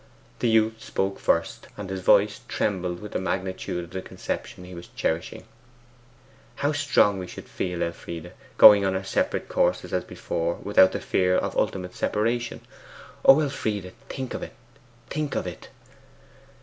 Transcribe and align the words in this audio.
The 0.39 0.49
youth 0.49 0.83
spoke 0.83 1.19
first, 1.19 1.67
and 1.77 1.87
his 1.91 2.01
voice 2.01 2.41
trembled 2.47 3.01
with 3.01 3.11
the 3.11 3.19
magnitude 3.19 3.83
of 3.83 3.89
the 3.91 4.01
conception 4.01 4.63
he 4.63 4.73
was 4.73 4.87
cherishing. 4.95 5.43
'How 6.55 6.71
strong 6.71 7.19
we 7.19 7.27
should 7.27 7.47
feel, 7.47 7.83
Elfride! 7.83 8.33
going 8.57 8.83
on 8.83 8.95
our 8.95 9.03
separate 9.03 9.47
courses 9.47 9.93
as 9.93 10.03
before, 10.03 10.55
without 10.63 10.93
the 10.93 10.99
fear 10.99 11.35
of 11.35 11.55
ultimate 11.55 11.93
separation! 11.93 12.61
O 13.25 13.39
Elfride! 13.41 13.93
think 14.09 14.33
of 14.33 14.41
it; 14.41 14.53
think 15.11 15.35
of 15.35 15.45
it! 15.45 15.69